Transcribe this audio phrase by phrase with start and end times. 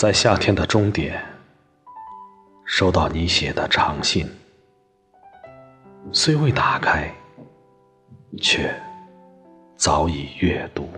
[0.00, 1.22] 在夏天的终点，
[2.64, 4.26] 收到你写的长信，
[6.10, 7.14] 虽未打开，
[8.38, 8.74] 却
[9.76, 10.88] 早已阅读。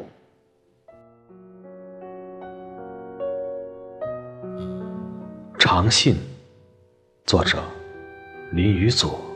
[5.58, 6.14] 长信，
[7.24, 7.58] 作者
[8.52, 9.31] 林雨佐。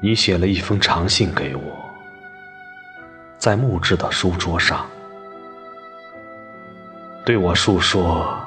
[0.00, 1.90] 你写了一封长信给我，
[3.36, 4.88] 在木质的书桌上，
[7.24, 8.40] 对我述说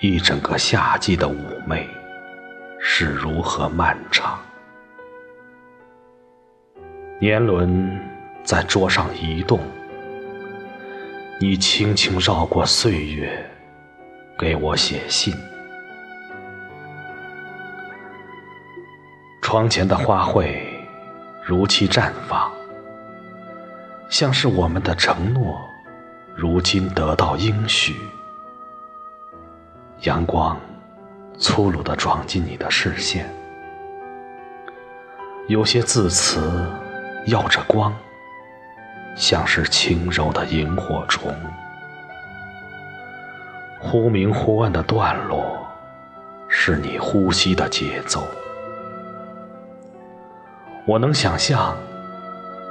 [0.00, 1.88] 一整个夏季的妩媚
[2.80, 4.36] 是如何漫长。
[7.20, 7.96] 年轮
[8.42, 9.60] 在桌上移动，
[11.38, 13.48] 你轻轻绕过岁月，
[14.36, 15.32] 给我写信。
[19.40, 20.71] 窗前的花卉。
[21.52, 22.50] 如期绽放，
[24.08, 25.60] 像是我们的承诺，
[26.34, 27.94] 如今得到应许。
[30.04, 30.58] 阳光
[31.38, 33.30] 粗鲁地闯进你的视线，
[35.46, 36.64] 有些字词
[37.26, 37.94] 耀着光，
[39.14, 41.36] 像是轻柔的萤火虫。
[43.78, 45.70] 忽明忽暗的段落，
[46.48, 48.26] 是你呼吸的节奏。
[50.84, 51.76] 我能想象，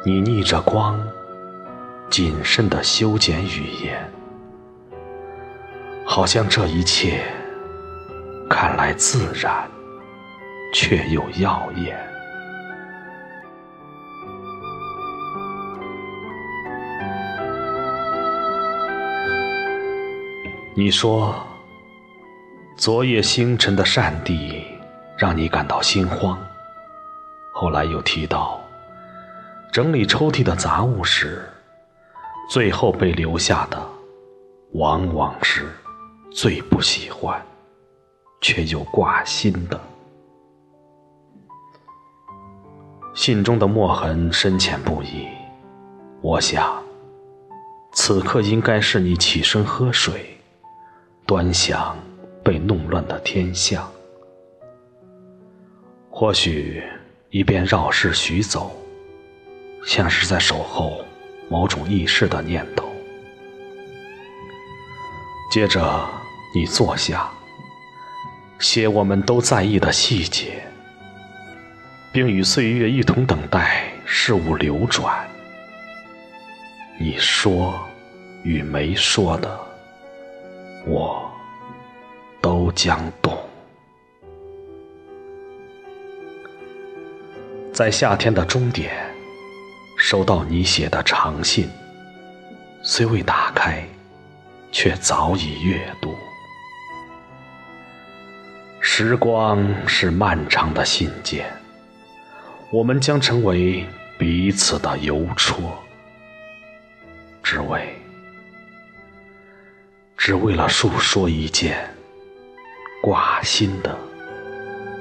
[0.04, 1.00] 你逆着光，
[2.09, 4.06] 谨慎地修剪语言，
[6.06, 7.23] 好像这一切
[8.50, 9.66] 看来自然，
[10.73, 11.98] 却又耀眼。
[20.75, 21.34] 你说，
[22.75, 24.66] 昨夜星辰的善地
[25.18, 26.38] 让你感到心慌。
[27.54, 28.59] 后来又提到，
[29.72, 31.48] 整理抽屉的杂物时，
[32.50, 33.78] 最后被留下的，
[34.74, 35.68] 往往是
[36.31, 37.40] 最不喜欢，
[38.40, 39.80] 却又挂心的。
[43.14, 45.28] 信中的墨痕深浅不一，
[46.22, 46.81] 我想，
[47.92, 50.38] 此刻应该是你起身喝水，
[51.28, 51.96] 端详
[52.44, 53.88] 被弄乱的天象，
[56.09, 56.81] 或许。
[57.31, 58.69] 一边绕世徐走，
[59.86, 61.06] 像是在守候
[61.50, 62.94] 某种意识的念头。
[65.50, 66.09] 接着，
[66.53, 67.31] 你坐下，
[68.59, 70.62] 写我们都在意的细节，
[72.12, 75.25] 并与岁月一同等待事物流转。
[77.00, 77.80] 你说
[78.44, 79.58] 与没说的，
[80.86, 81.31] 我
[82.42, 83.41] 都将懂。
[87.81, 88.92] 在夏天的终点，
[89.97, 91.68] 收到你写的长信，
[92.84, 93.84] 虽未打开，
[94.72, 96.16] 却早已阅读。
[98.80, 101.52] 时光是漫长的信件，
[102.72, 103.84] 我们将成为
[104.16, 105.75] 彼此的邮戳，
[107.42, 108.00] 只为，
[110.16, 111.90] 只为了述说一件
[113.02, 113.98] 挂心的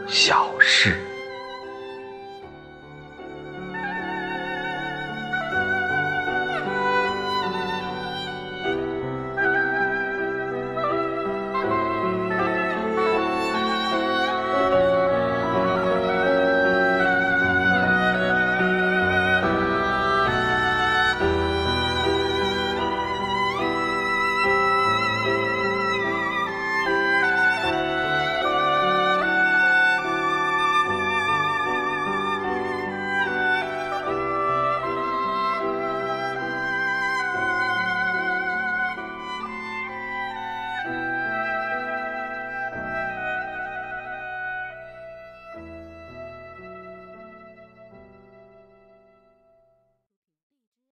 [0.08, 0.98] 小事。